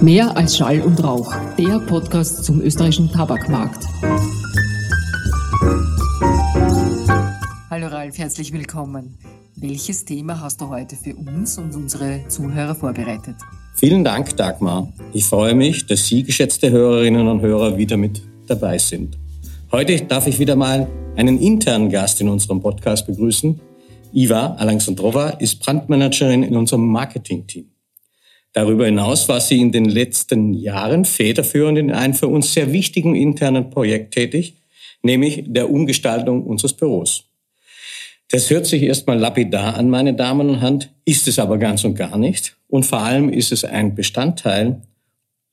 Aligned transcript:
Mehr 0.00 0.36
als 0.36 0.56
Schall 0.56 0.80
und 0.80 1.02
Rauch, 1.02 1.34
der 1.58 1.80
Podcast 1.80 2.44
zum 2.44 2.60
österreichischen 2.60 3.10
Tabakmarkt. 3.10 3.84
Hallo 7.68 7.88
Ralf, 7.88 8.16
herzlich 8.16 8.52
willkommen. 8.52 9.18
Welches 9.56 10.04
Thema 10.04 10.40
hast 10.40 10.60
du 10.60 10.68
heute 10.68 10.94
für 10.94 11.16
uns 11.16 11.58
und 11.58 11.74
unsere 11.74 12.20
Zuhörer 12.28 12.76
vorbereitet? 12.76 13.34
Vielen 13.74 14.04
Dank, 14.04 14.36
Dagmar. 14.36 14.92
Ich 15.12 15.24
freue 15.24 15.56
mich, 15.56 15.86
dass 15.86 16.06
Sie, 16.06 16.22
geschätzte 16.22 16.70
Hörerinnen 16.70 17.26
und 17.26 17.40
Hörer, 17.40 17.76
wieder 17.76 17.96
mit 17.96 18.22
dabei 18.46 18.78
sind. 18.78 19.18
Heute 19.72 20.00
darf 20.02 20.28
ich 20.28 20.38
wieder 20.38 20.54
mal 20.54 20.86
einen 21.16 21.38
internen 21.38 21.90
Gast 21.90 22.20
in 22.20 22.28
unserem 22.28 22.60
Podcast 22.60 23.04
begrüßen. 23.06 23.60
Iva 24.12 24.54
Alexandrova 24.58 25.30
ist 25.30 25.58
Brandmanagerin 25.58 26.44
in 26.44 26.56
unserem 26.56 26.86
Marketing-Team. 26.86 27.66
Darüber 28.58 28.86
hinaus 28.86 29.28
war 29.28 29.40
sie 29.40 29.60
in 29.60 29.70
den 29.70 29.84
letzten 29.84 30.52
Jahren 30.52 31.04
federführend 31.04 31.78
in 31.78 31.92
einem 31.92 32.12
für 32.12 32.26
uns 32.26 32.52
sehr 32.52 32.72
wichtigen 32.72 33.14
internen 33.14 33.70
Projekt 33.70 34.14
tätig, 34.14 34.56
nämlich 35.00 35.44
der 35.46 35.70
Umgestaltung 35.70 36.42
unseres 36.42 36.72
Büros. 36.72 37.22
Das 38.32 38.50
hört 38.50 38.66
sich 38.66 38.82
erstmal 38.82 39.16
lapidar 39.16 39.76
an, 39.76 39.88
meine 39.90 40.12
Damen 40.12 40.50
und 40.50 40.60
Herren, 40.60 40.84
ist 41.04 41.28
es 41.28 41.38
aber 41.38 41.56
ganz 41.56 41.84
und 41.84 41.94
gar 41.94 42.18
nicht. 42.18 42.56
Und 42.66 42.84
vor 42.84 42.98
allem 42.98 43.28
ist 43.28 43.52
es 43.52 43.64
ein 43.64 43.94
Bestandteil 43.94 44.82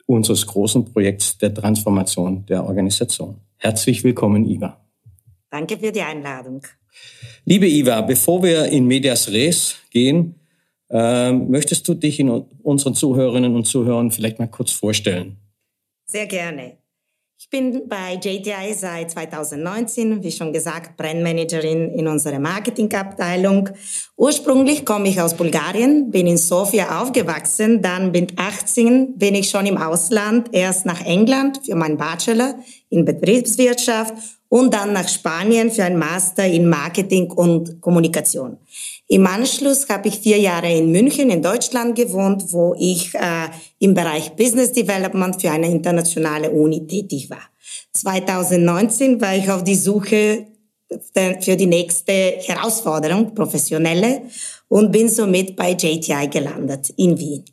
unseres 0.07 0.47
großen 0.47 0.85
Projekts 0.85 1.37
der 1.37 1.53
Transformation 1.53 2.43
der 2.47 2.65
Organisation. 2.65 3.35
Herzlich 3.57 4.03
willkommen, 4.03 4.49
Iva. 4.49 4.83
Danke 5.51 5.77
für 5.77 5.91
die 5.91 6.01
Einladung. 6.01 6.63
Liebe 7.45 7.67
Iva, 7.67 8.01
bevor 8.01 8.41
wir 8.41 8.65
in 8.65 8.87
Medias 8.87 9.31
Res 9.31 9.75
gehen, 9.91 10.33
ähm, 10.97 11.49
möchtest 11.49 11.85
du 11.89 11.93
dich 11.93 12.21
in 12.21 12.29
unseren 12.29 12.95
Zuhörerinnen 12.95 13.53
und 13.53 13.65
Zuhörern 13.65 14.11
vielleicht 14.11 14.39
mal 14.39 14.47
kurz 14.47 14.71
vorstellen? 14.71 15.35
Sehr 16.09 16.25
gerne. 16.25 16.77
Ich 17.37 17.49
bin 17.49 17.89
bei 17.89 18.13
JTI 18.13 18.73
seit 18.73 19.11
2019, 19.11 20.23
wie 20.23 20.31
schon 20.31 20.53
gesagt, 20.53 20.95
Brandmanagerin 20.95 21.91
in 21.91 22.07
unserer 22.07 22.39
Marketingabteilung. 22.39 23.71
Ursprünglich 24.15 24.85
komme 24.85 25.09
ich 25.09 25.19
aus 25.19 25.35
Bulgarien, 25.35 26.11
bin 26.11 26.27
in 26.27 26.37
Sofia 26.37 27.01
aufgewachsen, 27.01 27.81
dann 27.81 28.11
mit 28.11 28.39
18 28.39 29.17
bin 29.17 29.35
ich 29.35 29.49
schon 29.49 29.65
im 29.65 29.77
Ausland, 29.77 30.47
erst 30.53 30.85
nach 30.85 31.01
England 31.05 31.59
für 31.65 31.75
meinen 31.75 31.97
Bachelor 31.97 32.55
in 32.89 33.03
Betriebswirtschaft 33.03 34.13
und 34.47 34.73
dann 34.73 34.93
nach 34.93 35.09
Spanien 35.09 35.69
für 35.71 35.83
ein 35.83 35.99
Master 35.99 36.45
in 36.45 36.69
Marketing 36.69 37.29
und 37.31 37.81
Kommunikation. 37.81 38.57
Im 39.07 39.27
Anschluss 39.27 39.87
habe 39.89 40.07
ich 40.07 40.19
vier 40.19 40.39
Jahre 40.39 40.71
in 40.71 40.91
München 40.91 41.29
in 41.29 41.41
Deutschland 41.41 41.95
gewohnt, 41.95 42.51
wo 42.51 42.75
ich 42.79 43.13
äh, 43.13 43.49
im 43.79 43.93
Bereich 43.93 44.31
Business 44.31 44.71
Development 44.71 45.39
für 45.39 45.51
eine 45.51 45.69
internationale 45.69 46.49
Uni 46.49 46.87
tätig 46.87 47.29
war. 47.29 47.43
2019 47.93 49.21
war 49.21 49.35
ich 49.35 49.49
auf 49.49 49.63
die 49.63 49.75
Suche 49.75 50.47
für 51.39 51.55
die 51.55 51.65
nächste 51.65 52.11
Herausforderung, 52.11 53.33
professionelle, 53.33 54.23
und 54.67 54.91
bin 54.91 55.07
somit 55.09 55.55
bei 55.55 55.71
JTI 55.71 56.27
gelandet 56.27 56.89
in 56.97 57.17
Wien. 57.19 57.43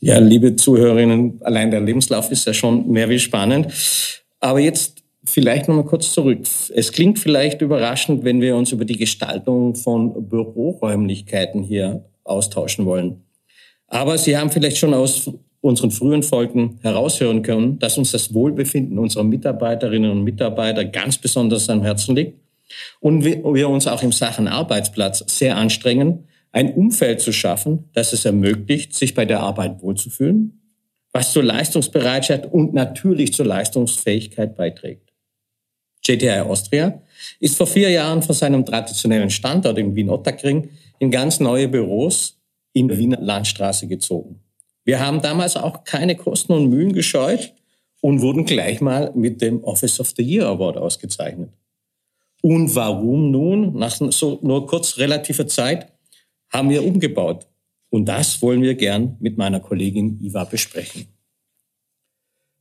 Ja, 0.00 0.18
liebe 0.18 0.56
Zuhörerinnen, 0.56 1.40
allein 1.42 1.70
der 1.70 1.80
Lebenslauf 1.80 2.30
ist 2.30 2.46
ja 2.46 2.54
schon 2.54 2.88
mehr 2.88 3.08
wie 3.08 3.18
spannend. 3.18 3.72
Aber 4.40 4.60
jetzt 4.60 4.95
vielleicht 5.26 5.68
nochmal 5.68 5.84
kurz 5.84 6.12
zurück. 6.12 6.40
Es 6.74 6.92
klingt 6.92 7.18
vielleicht 7.18 7.60
überraschend, 7.62 8.24
wenn 8.24 8.40
wir 8.40 8.56
uns 8.56 8.72
über 8.72 8.84
die 8.84 8.96
Gestaltung 8.96 9.74
von 9.74 10.28
Büroräumlichkeiten 10.28 11.62
hier 11.62 12.04
austauschen 12.24 12.86
wollen. 12.86 13.24
Aber 13.88 14.18
Sie 14.18 14.36
haben 14.36 14.50
vielleicht 14.50 14.78
schon 14.78 14.94
aus 14.94 15.30
unseren 15.60 15.90
frühen 15.90 16.22
Folgen 16.22 16.78
heraushören 16.82 17.42
können, 17.42 17.78
dass 17.78 17.98
uns 17.98 18.12
das 18.12 18.32
Wohlbefinden 18.34 18.98
unserer 18.98 19.24
Mitarbeiterinnen 19.24 20.10
und 20.10 20.24
Mitarbeiter 20.24 20.84
ganz 20.84 21.18
besonders 21.18 21.68
am 21.68 21.82
Herzen 21.82 22.14
liegt 22.14 22.38
und 23.00 23.24
wir 23.24 23.68
uns 23.68 23.86
auch 23.86 24.02
im 24.02 24.12
Sachen 24.12 24.48
Arbeitsplatz 24.48 25.24
sehr 25.26 25.56
anstrengen, 25.56 26.28
ein 26.52 26.72
Umfeld 26.72 27.20
zu 27.20 27.32
schaffen, 27.32 27.90
das 27.92 28.12
es 28.12 28.24
ermöglicht, 28.24 28.94
sich 28.94 29.14
bei 29.14 29.24
der 29.24 29.40
Arbeit 29.40 29.82
wohlzufühlen, 29.82 30.62
was 31.12 31.32
zur 31.32 31.42
Leistungsbereitschaft 31.42 32.46
und 32.46 32.74
natürlich 32.74 33.32
zur 33.32 33.46
Leistungsfähigkeit 33.46 34.56
beiträgt. 34.56 35.05
JTI 36.06 36.40
Austria 36.40 37.02
ist 37.40 37.56
vor 37.56 37.66
vier 37.66 37.90
Jahren 37.90 38.22
von 38.22 38.34
seinem 38.34 38.64
traditionellen 38.64 39.30
Standort 39.30 39.78
in 39.78 39.94
Wien-Ottakring 39.94 40.70
in 40.98 41.10
ganz 41.10 41.40
neue 41.40 41.68
Büros 41.68 42.38
in 42.72 42.88
der 42.88 42.98
Wiener 42.98 43.20
Landstraße 43.20 43.86
gezogen. 43.86 44.40
Wir 44.84 45.00
haben 45.00 45.20
damals 45.20 45.56
auch 45.56 45.84
keine 45.84 46.14
Kosten 46.14 46.52
und 46.52 46.68
Mühen 46.68 46.92
gescheut 46.92 47.52
und 48.00 48.20
wurden 48.20 48.44
gleich 48.44 48.80
mal 48.80 49.10
mit 49.14 49.40
dem 49.40 49.64
Office 49.64 49.98
of 49.98 50.12
the 50.16 50.22
Year 50.22 50.46
Award 50.46 50.76
ausgezeichnet. 50.76 51.50
Und 52.42 52.74
warum 52.74 53.30
nun, 53.30 53.76
nach 53.76 53.90
so 53.90 54.38
nur 54.42 54.66
kurz 54.66 54.98
relativer 54.98 55.48
Zeit, 55.48 55.92
haben 56.50 56.70
wir 56.70 56.84
umgebaut? 56.84 57.46
Und 57.90 58.04
das 58.04 58.40
wollen 58.42 58.62
wir 58.62 58.74
gern 58.74 59.16
mit 59.20 59.36
meiner 59.36 59.58
Kollegin 59.58 60.20
Iva 60.22 60.44
besprechen. 60.44 61.06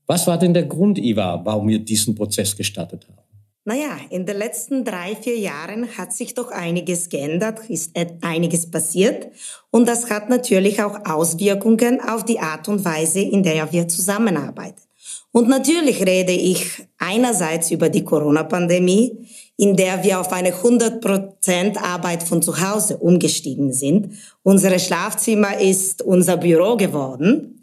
Was 0.07 0.25
war 0.27 0.39
denn 0.39 0.53
der 0.53 0.65
Grund, 0.65 0.97
Iva, 0.97 1.41
warum 1.43 1.67
wir 1.67 1.79
diesen 1.79 2.15
Prozess 2.15 2.55
gestartet 2.55 3.07
haben? 3.07 3.24
Naja, 3.67 3.97
in 4.11 4.27
den 4.27 4.37
letzten 4.37 4.85
drei, 4.85 5.15
vier 5.15 5.39
Jahren 5.39 5.97
hat 5.97 6.13
sich 6.13 6.35
doch 6.35 6.51
einiges 6.51 7.09
geändert, 7.09 7.67
ist 7.67 7.93
einiges 8.21 8.69
passiert 8.69 9.31
und 9.71 9.87
das 9.87 10.11
hat 10.11 10.29
natürlich 10.29 10.83
auch 10.83 11.03
Auswirkungen 11.03 11.99
auf 11.99 12.23
die 12.23 12.39
Art 12.39 12.67
und 12.67 12.85
Weise, 12.85 13.21
in 13.21 13.41
der 13.41 13.71
wir 13.71 13.87
zusammenarbeiten. 13.87 14.83
Und 15.31 15.49
natürlich 15.49 16.05
rede 16.05 16.31
ich 16.31 16.87
einerseits 16.99 17.71
über 17.71 17.89
die 17.89 18.03
Corona-Pandemie, 18.03 19.27
in 19.57 19.75
der 19.75 20.03
wir 20.03 20.19
auf 20.19 20.31
eine 20.31 20.51
100% 20.51 21.77
Arbeit 21.79 22.21
von 22.21 22.43
zu 22.43 22.61
Hause 22.61 22.97
umgestiegen 22.97 23.73
sind. 23.73 24.13
Unsere 24.43 24.77
Schlafzimmer 24.77 25.59
ist 25.59 26.03
unser 26.03 26.37
Büro 26.37 26.77
geworden. 26.77 27.59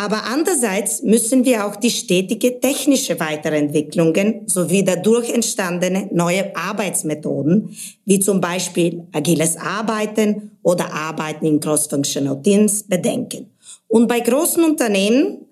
Aber 0.00 0.24
andererseits 0.24 1.02
müssen 1.02 1.44
wir 1.44 1.66
auch 1.66 1.76
die 1.76 1.90
stetige 1.90 2.58
technische 2.58 3.20
Weiterentwicklungen 3.20 4.48
sowie 4.48 4.82
dadurch 4.82 5.28
entstandene 5.28 6.08
neue 6.10 6.56
Arbeitsmethoden, 6.56 7.76
wie 8.06 8.18
zum 8.18 8.40
Beispiel 8.40 9.02
agiles 9.12 9.58
Arbeiten 9.58 10.52
oder 10.62 10.90
Arbeiten 10.90 11.44
in 11.44 11.60
Cross-Functional 11.60 12.40
Teams, 12.42 12.84
bedenken. 12.84 13.50
Und 13.88 14.08
bei 14.08 14.20
großen 14.20 14.64
Unternehmen 14.64 15.44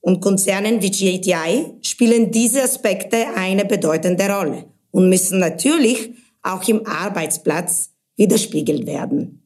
und 0.00 0.22
Konzernen 0.22 0.80
wie 0.80 0.90
GTI 0.90 1.66
spielen 1.82 2.30
diese 2.30 2.62
Aspekte 2.62 3.26
eine 3.36 3.66
bedeutende 3.66 4.24
Rolle 4.30 4.64
und 4.92 5.10
müssen 5.10 5.40
natürlich 5.40 6.08
auch 6.40 6.66
im 6.66 6.86
Arbeitsplatz 6.86 7.90
widerspiegelt 8.16 8.86
werden. 8.86 9.42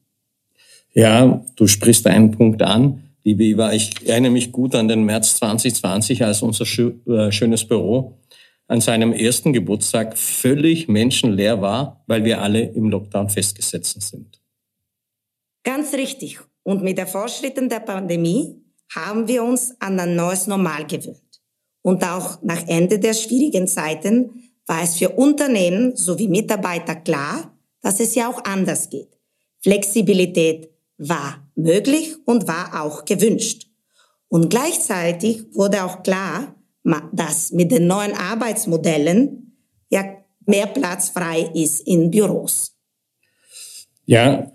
Ja, 0.93 1.43
du 1.57 1.67
sprichst 1.67 2.07
einen 2.07 2.31
Punkt 2.31 2.61
an 2.61 3.03
liebe 3.23 3.43
Eva, 3.43 3.73
ich 3.73 4.07
erinnere 4.07 4.31
mich 4.31 4.51
gut 4.51 4.75
an 4.75 4.87
den 4.87 5.03
März 5.03 5.37
2020, 5.37 6.23
als 6.23 6.41
unser 6.41 6.65
äh, 6.65 7.31
schönes 7.31 7.65
Büro 7.65 8.19
an 8.67 8.81
seinem 8.81 9.13
ersten 9.13 9.51
Geburtstag 9.51 10.17
völlig 10.17 10.87
menschenleer 10.87 11.59
war, 11.59 12.03
weil 12.05 12.23
wir 12.23 12.41
alle 12.41 12.61
im 12.61 12.89
Lockdown 12.89 13.29
festgesetzt 13.29 13.99
sind. 14.01 14.39
Ganz 15.63 15.93
richtig. 15.93 16.39
Und 16.63 16.83
mit 16.83 16.99
der 16.99 17.07
Fortschritten 17.07 17.67
der 17.67 17.79
Pandemie 17.79 18.61
haben 18.93 19.27
wir 19.27 19.43
uns 19.43 19.75
an 19.79 19.99
ein 19.99 20.15
neues 20.15 20.45
Normal 20.45 20.85
gewöhnt. 20.85 21.41
Und 21.81 22.03
auch 22.03 22.41
nach 22.43 22.67
Ende 22.67 22.99
der 22.99 23.13
schwierigen 23.13 23.67
Zeiten 23.67 24.51
war 24.67 24.83
es 24.83 24.97
für 24.97 25.09
Unternehmen 25.09 25.95
sowie 25.95 26.27
Mitarbeiter 26.27 26.95
klar, 26.95 27.57
dass 27.81 27.99
es 27.99 28.13
ja 28.13 28.29
auch 28.29 28.43
anders 28.45 28.89
geht. 28.89 29.17
Flexibilität, 29.61 30.69
war 30.99 31.49
möglich 31.55 32.15
und 32.25 32.47
war 32.47 32.83
auch 32.83 33.05
gewünscht. 33.05 33.67
Und 34.27 34.49
gleichzeitig 34.49 35.45
wurde 35.53 35.83
auch 35.83 36.03
klar, 36.03 36.55
dass 37.11 37.51
mit 37.51 37.71
den 37.71 37.87
neuen 37.87 38.13
Arbeitsmodellen 38.13 39.55
ja 39.89 40.03
mehr 40.45 40.67
Platz 40.67 41.09
frei 41.09 41.49
ist 41.53 41.81
in 41.87 42.11
Büros. 42.11 42.75
Ja, 44.05 44.51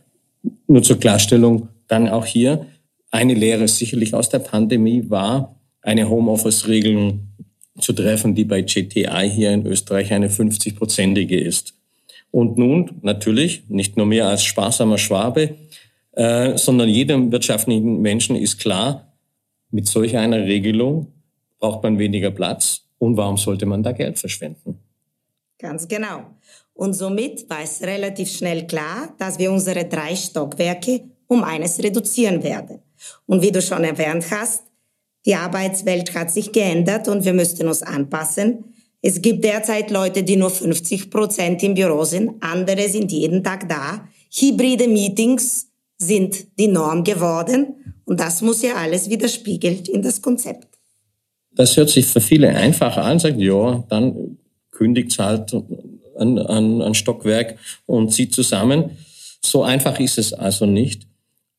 nur 0.67 0.83
zur 0.83 0.99
Klarstellung 0.99 1.69
dann 1.89 2.09
auch 2.09 2.27
hier. 2.27 2.67
Eine 3.11 3.35
Lehre 3.35 3.69
sicherlich 3.69 4.15
aus 4.15 4.29
der 4.29 4.41
Pandemie 4.41 5.09
war, 5.09 5.61
eine 5.83 6.09
Homeoffice-Regelung 6.09 7.29
zu 7.79 7.93
treffen, 7.93 8.35
die 8.35 8.45
bei 8.45 8.63
GTI 8.63 9.31
hier 9.33 9.53
in 9.53 9.67
Österreich 9.67 10.13
eine 10.13 10.29
50-prozentige 10.29 11.37
ist. 11.37 11.75
Und 12.31 12.59
nun 12.59 12.99
natürlich, 13.03 13.63
nicht 13.69 13.97
nur 13.97 14.07
mehr 14.07 14.27
als 14.27 14.45
sparsamer 14.45 14.99
Schwabe, 14.99 15.55
äh, 16.17 16.57
sondern 16.57 16.89
jedem 16.89 17.33
wirtschaftlichen 17.33 18.01
Menschen 18.01 18.37
ist 18.37 18.59
klar, 18.59 19.13
mit 19.71 19.89
solch 19.89 20.17
einer 20.17 20.45
Regelung 20.45 21.13
braucht 21.59 21.83
man 21.83 21.99
weniger 21.99 22.31
Platz 22.31 22.83
und 22.99 23.17
warum 23.17 23.37
sollte 23.37 23.67
man 23.67 23.83
da 23.83 23.93
Geld 23.93 24.19
verschwenden? 24.19 24.79
Ganz 25.59 25.89
genau. 25.89 26.27
Und 26.75 26.95
somit 26.95 27.49
war 27.49 27.63
es 27.63 27.81
relativ 27.83 28.31
schnell 28.31 28.67
klar, 28.67 29.15
dass 29.19 29.39
wir 29.39 29.51
unsere 29.51 29.85
drei 29.85 30.15
Stockwerke 30.15 31.03
um 31.27 31.43
eines 31.43 31.83
reduzieren 31.83 32.43
werden. 32.43 32.81
Und 33.27 33.43
wie 33.43 33.53
du 33.53 33.63
schon 33.63 33.85
erwähnt 33.85 34.27
hast, 34.31 34.65
die 35.27 35.35
Arbeitswelt 35.35 36.15
hat 36.15 36.31
sich 36.31 36.53
geändert 36.53 37.09
und 37.09 37.25
wir 37.25 37.33
müssten 37.33 37.67
uns 37.67 37.83
anpassen. 37.83 38.65
Es 39.01 39.23
gibt 39.23 39.45
derzeit 39.45 39.91
Leute, 39.91 40.23
die 40.23 40.37
nur 40.37 40.51
50 40.51 41.11
Prozent 41.11 41.63
im 41.63 41.75
Büro 41.75 42.05
sind, 42.05 42.43
andere 42.43 42.89
sind 42.89 43.11
jeden 43.11 43.43
Tag 43.43 43.69
da. 43.69 44.07
Hybride 44.31 44.89
Meetings 44.89 45.69
sind 46.07 46.59
die 46.59 46.69
Norm 46.69 47.05
geworden 47.05 47.97
und 48.05 48.21
das 48.21 48.43
muss 48.43 48.63
ja 48.63 48.75
alles 48.75 49.09
widerspiegelt 49.09 49.89
in 49.89 50.03
das 50.03 50.21
Konzept. 50.21 50.69
Das 51.53 51.77
hört 51.77 51.91
sich 51.91 52.07
für 52.07 52.21
viele 52.21 52.49
einfach 52.49 52.97
an, 52.97 53.19
sagt, 53.19 53.39
ja, 53.39 53.85
dann 53.89 54.39
kündigt 54.71 55.13
es 55.13 55.19
halt 55.19 55.53
ein, 56.19 56.39
ein, 56.39 56.83
ein 56.83 56.95
Stockwerk 56.95 57.59
und 57.87 58.13
zieht 58.13 58.35
zusammen. 58.35 58.91
So 59.45 59.63
einfach 59.63 59.99
ist 60.01 60.19
es 60.19 60.33
also 60.33 60.67
nicht. 60.67 61.07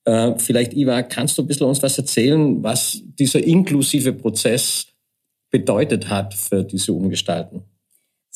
Äh, 0.03 0.33
vielleicht, 0.37 0.73
Iva, 0.73 1.01
kannst 1.03 1.37
du 1.37 1.41
ein 1.41 1.47
bisschen 1.47 1.67
uns 1.67 1.81
was 1.81 1.97
erzählen, 1.97 2.61
was 2.61 3.01
dieser 3.19 3.43
inklusive 3.43 4.13
Prozess 4.13 4.87
bedeutet 5.49 6.09
hat 6.09 6.33
für 6.33 6.63
diese 6.63 6.93
Umgestalten? 6.93 7.63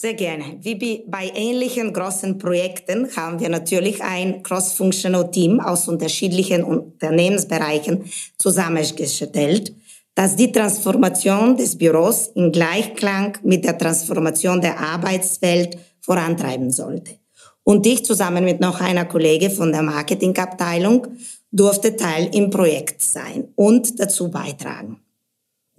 Sehr 0.02 0.14
gerne. 0.14 0.58
Wie 0.62 1.04
bei 1.08 1.30
ähnlichen 1.36 1.92
großen 1.92 2.38
Projekten 2.38 3.14
haben 3.18 3.38
wir 3.42 3.50
natürlich 3.50 4.02
ein 4.02 4.42
cross-functional 4.44 5.30
Team 5.30 5.60
aus 5.60 5.90
unterschiedlichen 5.90 6.64
Unternehmensbereichen 6.64 8.06
zusammengestellt, 8.38 9.76
das 10.16 10.38
die 10.38 10.54
Transformation 10.54 11.58
des 11.58 11.78
Büros 11.78 12.28
in 12.28 12.54
Gleichklang 12.54 13.40
mit 13.44 13.66
der 13.66 13.78
Transformation 13.78 14.62
der 14.62 14.80
Arbeitswelt 14.80 15.78
vorantreiben 16.00 16.72
sollte. 16.72 17.20
Und 17.66 17.86
ich 17.86 18.06
zusammen 18.06 18.46
mit 18.46 18.62
noch 18.62 18.80
einer 18.80 19.04
Kollege 19.04 19.50
von 19.50 19.74
der 19.74 19.82
Marketingabteilung 19.82 21.08
durfte 21.52 21.98
Teil 21.98 22.30
im 22.34 22.50
Projekt 22.50 23.02
sein 23.02 23.50
und 23.56 24.00
dazu 24.00 24.32
beitragen. 24.32 25.02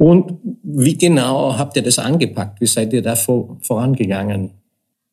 Und 0.01 0.39
wie 0.63 0.97
genau 0.97 1.59
habt 1.59 1.77
ihr 1.77 1.83
das 1.83 1.99
angepackt? 1.99 2.59
Wie 2.63 2.67
seid 2.67 2.91
ihr 2.95 3.03
da 3.03 3.15
vor, 3.15 3.59
vorangegangen? 3.61 4.53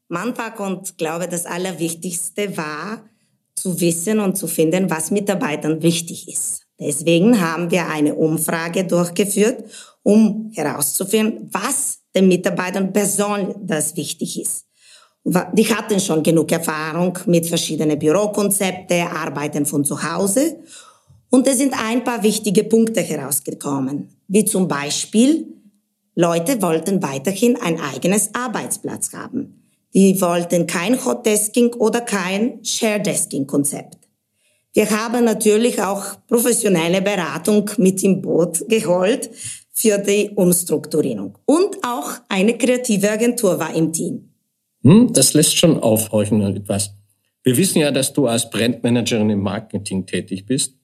Manpack 0.08 0.62
und 0.62 0.98
glaube, 0.98 1.28
das 1.28 1.46
Allerwichtigste 1.46 2.56
war 2.56 3.02
zu 3.54 3.82
wissen 3.82 4.22
und 4.22 4.38
zu 4.38 4.48
finden, 4.48 4.90
was 4.90 5.12
Mitarbeitern 5.12 5.82
wichtig 5.84 6.30
ist. 6.30 6.62
Deswegen 6.80 7.42
haben 7.42 7.70
wir 7.70 7.90
eine 7.90 8.16
Umfrage 8.16 8.86
durchgeführt, 8.86 9.66
um 10.04 10.52
herauszufinden, 10.56 11.50
was 11.52 12.00
den 12.16 12.30
Mitarbeitern 12.30 12.94
besonders 12.94 13.94
wichtig 13.98 14.40
ist. 14.40 14.68
Die 15.26 15.76
hatten 15.76 16.00
schon 16.00 16.24
genug 16.24 16.50
Erfahrung 16.54 17.20
mit 17.26 17.46
verschiedenen 17.46 18.00
Bürokonzepten, 18.00 19.02
arbeiten 19.02 19.66
von 19.66 19.84
zu 19.84 20.02
Hause. 20.02 20.60
Und 21.30 21.48
es 21.48 21.58
sind 21.58 21.74
ein 21.74 22.04
paar 22.04 22.24
wichtige 22.24 22.64
Punkte 22.64 23.02
herausgekommen, 23.02 24.10
wie 24.28 24.46
zum 24.46 24.68
Beispiel, 24.68 25.48
Leute 26.16 26.62
wollten 26.62 27.04
weiterhin 27.04 27.58
ein 27.58 27.80
eigenes 27.80 28.34
Arbeitsplatz 28.34 29.14
haben. 29.14 29.62
Die 29.94 30.20
wollten 30.22 30.68
kein 30.68 31.04
Hotdesking 31.04 31.74
oder 31.74 32.02
kein 32.02 32.64
Sharedesking-Konzept. 32.64 33.98
Wir 34.74 34.90
haben 34.90 35.26
natürlich 35.26 35.82
auch 35.82 36.04
professionelle 36.28 37.02
Beratung 37.02 37.70
mit 37.78 38.04
im 38.04 38.22
Boot 38.22 38.64
geholt 38.68 39.30
für 39.74 39.98
die 39.98 40.32
Umstrukturierung. 40.36 41.38
Und 41.46 41.78
auch 41.84 42.12
eine 42.30 42.58
kreative 42.58 43.10
Agentur 43.12 43.60
war 43.60 43.74
im 43.76 43.92
Team. 43.92 44.30
Hm, 44.84 45.12
das 45.14 45.34
lässt 45.34 45.58
schon 45.58 45.80
aufhorchen 45.80 46.42
etwas. 46.42 46.92
Wir 47.44 47.58
wissen 47.58 47.80
ja, 47.80 47.92
dass 47.92 48.14
du 48.14 48.28
als 48.28 48.50
Brandmanagerin 48.50 49.30
im 49.30 49.42
Marketing 49.42 50.06
tätig 50.06 50.46
bist 50.46 50.78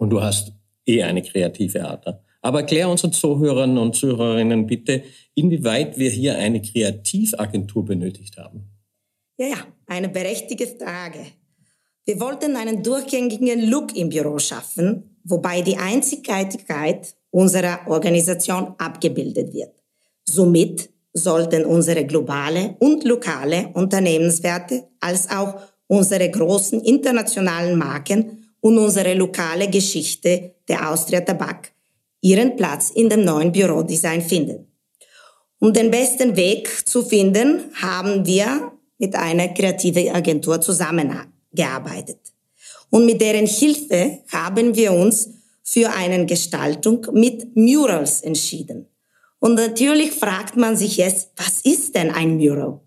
und 0.00 0.10
du 0.10 0.22
hast 0.22 0.52
eh 0.86 1.02
eine 1.02 1.22
kreative 1.22 1.86
Art. 1.86 2.06
Aber 2.42 2.60
erklär 2.60 2.88
unseren 2.88 3.12
Zuhörern 3.12 3.76
und 3.76 3.94
Zuhörerinnen 3.94 4.66
bitte, 4.66 5.02
inwieweit 5.34 5.98
wir 5.98 6.10
hier 6.10 6.38
eine 6.38 6.62
Kreativagentur 6.62 7.84
benötigt 7.84 8.38
haben. 8.38 8.70
Ja, 9.36 9.46
ja, 9.46 9.56
eine 9.86 10.08
berechtigte 10.08 10.66
Frage. 10.66 11.18
Wir 12.06 12.18
wollten 12.18 12.56
einen 12.56 12.82
durchgängigen 12.82 13.68
Look 13.68 13.94
im 13.94 14.08
Büro 14.08 14.38
schaffen, 14.38 15.18
wobei 15.22 15.60
die 15.60 15.76
Einzigartigkeit 15.76 17.14
unserer 17.30 17.80
Organisation 17.86 18.74
abgebildet 18.78 19.52
wird. 19.52 19.74
Somit 20.26 20.88
sollten 21.12 21.66
unsere 21.66 22.06
globale 22.06 22.74
und 22.78 23.04
lokale 23.04 23.68
Unternehmenswerte 23.74 24.88
als 25.00 25.28
auch 25.30 25.60
unsere 25.88 26.30
großen 26.30 26.80
internationalen 26.80 27.76
Marken 27.78 28.39
und 28.60 28.78
unsere 28.78 29.14
lokale 29.14 29.68
Geschichte 29.68 30.54
der 30.68 30.90
Austria 30.90 31.20
Tabak 31.20 31.72
ihren 32.20 32.56
Platz 32.56 32.90
in 32.90 33.08
dem 33.08 33.24
neuen 33.24 33.52
Bürodesign 33.52 34.22
finden. 34.22 34.66
Um 35.58 35.72
den 35.72 35.90
besten 35.90 36.36
Weg 36.36 36.88
zu 36.88 37.02
finden, 37.02 37.70
haben 37.80 38.26
wir 38.26 38.72
mit 38.98 39.14
einer 39.14 39.48
kreativen 39.48 40.10
Agentur 40.10 40.60
zusammengearbeitet. 40.60 42.18
Und 42.90 43.06
mit 43.06 43.20
deren 43.20 43.46
Hilfe 43.46 44.20
haben 44.32 44.74
wir 44.74 44.92
uns 44.92 45.30
für 45.62 45.90
eine 45.92 46.26
Gestaltung 46.26 47.06
mit 47.12 47.56
Murals 47.56 48.22
entschieden. 48.22 48.86
Und 49.38 49.54
natürlich 49.54 50.12
fragt 50.12 50.56
man 50.56 50.76
sich 50.76 50.96
jetzt, 50.96 51.30
was 51.36 51.60
ist 51.62 51.94
denn 51.94 52.10
ein 52.10 52.36
Mural? 52.36 52.80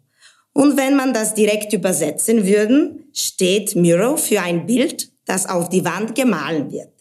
Und 0.54 0.78
wenn 0.78 0.96
man 0.96 1.14
das 1.14 1.34
direkt 1.34 1.74
übersetzen 1.74 2.46
würde, 2.46 3.00
steht 3.12 3.76
Mural 3.76 4.18
für 4.18 4.42
ein 4.42 4.68
Bild, 4.68 5.13
das 5.26 5.48
auf 5.48 5.70
die 5.70 5.86
Wand 5.86 6.16
gemahlen 6.16 6.72
wird. 6.72 6.92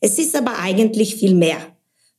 Es 0.00 0.18
ist 0.18 0.36
aber 0.36 0.58
eigentlich 0.58 1.16
viel 1.16 1.34
mehr, 1.34 1.58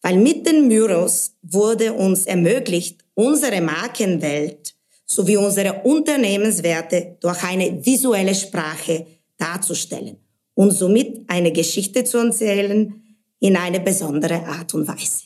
weil 0.01 0.17
mit 0.17 0.45
den 0.47 0.67
Murals 0.67 1.35
wurde 1.41 1.93
uns 1.93 2.25
ermöglicht, 2.25 3.03
unsere 3.13 3.61
Markenwelt 3.61 4.75
sowie 5.05 5.37
unsere 5.37 5.81
Unternehmenswerte 5.83 7.17
durch 7.19 7.43
eine 7.43 7.85
visuelle 7.85 8.33
Sprache 8.33 9.05
darzustellen 9.37 10.17
und 10.55 10.71
somit 10.71 11.21
eine 11.27 11.51
Geschichte 11.51 12.03
zu 12.03 12.17
erzählen 12.17 12.93
in 13.39 13.55
eine 13.55 13.79
besondere 13.79 14.45
Art 14.45 14.73
und 14.73 14.87
Weise. 14.87 15.25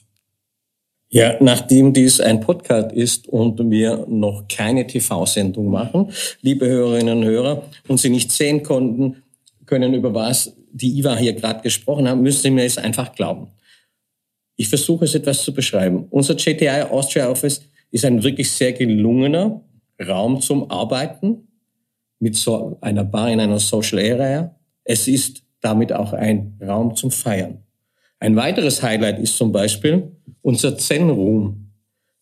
Ja, 1.12 1.38
nachdem 1.40 1.92
dies 1.92 2.20
ein 2.20 2.40
Podcast 2.40 2.92
ist 2.92 3.28
und 3.28 3.58
wir 3.72 4.06
noch 4.08 4.48
keine 4.48 4.86
TV-Sendung 4.86 5.70
machen, 5.70 6.12
liebe 6.42 6.68
Hörerinnen 6.68 7.20
und 7.20 7.24
Hörer, 7.24 7.64
und 7.88 8.00
Sie 8.00 8.10
nicht 8.10 8.32
sehen 8.32 8.62
konnten, 8.62 9.24
können 9.70 9.94
über 9.94 10.14
was 10.14 10.58
die 10.72 10.98
Iva 10.98 11.16
hier 11.16 11.34
gerade 11.34 11.62
gesprochen 11.62 12.10
haben, 12.10 12.22
müssen 12.22 12.42
Sie 12.42 12.52
mir 12.52 12.66
es 12.66 12.78
einfach 12.78 13.14
glauben. 13.14 13.50
Ich 14.56 14.68
versuche 14.68 15.06
es 15.06 15.16
etwas 15.16 15.44
zu 15.44 15.54
beschreiben. 15.54 16.08
Unser 16.10 16.36
JTI 16.36 16.82
Austria 16.90 17.30
Office 17.30 17.62
ist 17.92 18.04
ein 18.04 18.24
wirklich 18.24 18.52
sehr 18.52 18.74
gelungener 18.74 19.64
Raum 20.06 20.42
zum 20.42 20.70
Arbeiten 20.70 21.48
mit 22.20 22.36
so 22.36 22.78
einer 22.82 23.06
Bar 23.06 23.32
in 23.32 23.40
einer 23.40 23.60
Social 23.60 24.00
Area. 24.00 24.56
Es 24.84 25.08
ist 25.08 25.44
damit 25.62 25.94
auch 25.94 26.14
ein 26.14 26.60
Raum 26.62 26.96
zum 26.96 27.12
Feiern. 27.12 27.64
Ein 28.20 28.36
weiteres 28.36 28.82
Highlight 28.82 29.20
ist 29.20 29.38
zum 29.38 29.52
Beispiel 29.52 30.12
unser 30.42 30.78
Zen-Room 30.78 31.72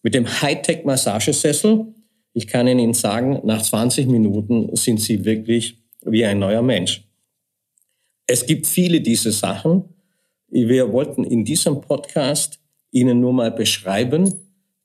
mit 0.03 0.13
dem 0.13 0.27
Hightech-Massagesessel. 0.27 1.87
Ich 2.33 2.47
kann 2.47 2.67
Ihnen 2.67 2.93
sagen, 2.93 3.39
nach 3.45 3.61
20 3.61 4.07
Minuten 4.07 4.75
sind 4.75 4.99
Sie 4.99 5.25
wirklich 5.25 5.77
wie 6.05 6.25
ein 6.25 6.39
neuer 6.39 6.61
Mensch. 6.61 7.06
Es 8.27 8.45
gibt 8.45 8.67
viele 8.67 8.99
diese 8.99 9.31
Sachen. 9.31 9.85
Wir 10.49 10.91
wollten 10.91 11.23
in 11.23 11.45
diesem 11.45 11.79
Podcast 11.81 12.59
Ihnen 12.91 13.21
nur 13.21 13.33
mal 13.33 13.51
beschreiben, 13.51 14.33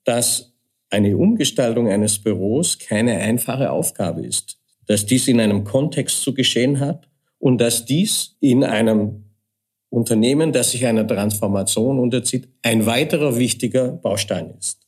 dass 0.05 0.55
eine 0.91 1.17
Umgestaltung 1.17 1.89
eines 1.89 2.19
Büros 2.19 2.79
keine 2.79 3.17
einfache 3.19 3.71
Aufgabe 3.71 4.25
ist, 4.25 4.59
dass 4.87 5.07
dies 5.07 5.27
in 5.27 5.41
einem 5.41 5.65
Kontext 5.65 6.23
zu 6.23 6.35
geschehen 6.35 6.79
hat 6.81 7.09
und 7.39 7.61
dass 7.61 7.85
dies 7.85 8.37
in 8.41 8.63
einem 8.63 9.25
Unternehmen, 9.91 10.53
das 10.53 10.71
sich 10.71 10.87
einer 10.87 11.07
Transformation 11.07 11.99
unterzieht, 11.99 12.49
ein 12.63 12.87
weiterer 12.87 13.37
wichtiger 13.39 13.89
Baustein 13.89 14.55
ist. 14.59 14.87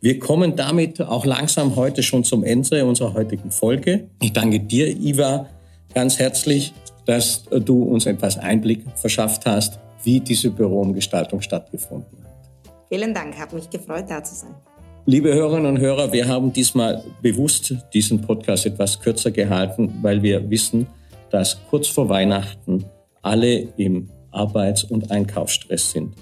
Wir 0.00 0.18
kommen 0.18 0.56
damit 0.56 1.00
auch 1.00 1.24
langsam 1.24 1.76
heute 1.76 2.02
schon 2.02 2.24
zum 2.24 2.42
Ende 2.42 2.84
unserer 2.84 3.14
heutigen 3.14 3.50
Folge. 3.50 4.08
Ich 4.20 4.32
danke 4.32 4.60
dir, 4.60 4.88
Iva, 4.88 5.48
ganz 5.94 6.18
herzlich, 6.18 6.72
dass 7.06 7.44
du 7.44 7.82
uns 7.82 8.06
etwas 8.06 8.38
Einblick 8.38 8.84
verschafft 8.94 9.46
hast, 9.46 9.78
wie 10.04 10.20
diese 10.20 10.50
Büroumgestaltung 10.50 11.40
stattgefunden 11.40 12.24
hat. 12.24 12.70
Vielen 12.88 13.14
Dank, 13.14 13.38
habe 13.38 13.56
mich 13.56 13.70
gefreut, 13.70 14.04
da 14.08 14.22
zu 14.22 14.34
sein. 14.34 14.54
Liebe 15.06 15.34
Hörerinnen 15.34 15.66
und 15.66 15.80
Hörer, 15.80 16.12
wir 16.12 16.28
haben 16.28 16.52
diesmal 16.52 17.02
bewusst 17.22 17.74
diesen 17.92 18.20
Podcast 18.20 18.66
etwas 18.66 19.00
kürzer 19.00 19.32
gehalten, 19.32 19.92
weil 20.00 20.22
wir 20.22 20.48
wissen, 20.48 20.86
dass 21.30 21.58
kurz 21.70 21.88
vor 21.88 22.08
Weihnachten 22.08 22.84
alle 23.20 23.68
im 23.76 24.08
Arbeits- 24.30 24.84
und 24.84 25.10
Einkaufsstress 25.10 25.90
sind. 25.90 26.14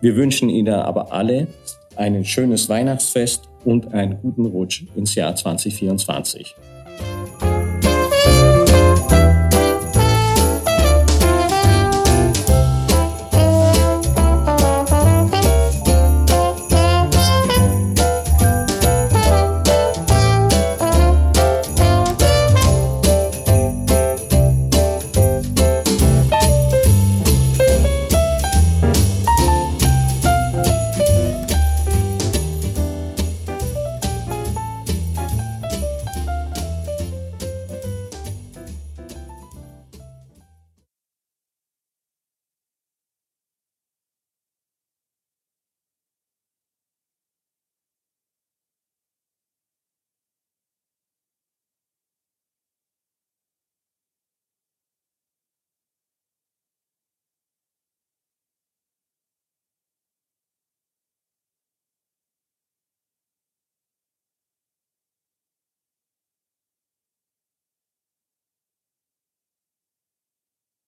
Wir 0.00 0.16
wünschen 0.16 0.48
Ihnen 0.48 0.74
aber 0.74 1.12
alle 1.12 1.48
ein 1.96 2.24
schönes 2.24 2.68
Weihnachtsfest 2.68 3.48
und 3.64 3.92
einen 3.92 4.18
guten 4.20 4.46
Rutsch 4.46 4.84
ins 4.94 5.14
Jahr 5.14 5.34
2024. 5.34 6.54